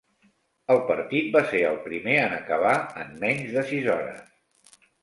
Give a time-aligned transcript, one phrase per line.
[0.75, 4.87] El partit va ser el primer en acabar en menys de sis hores.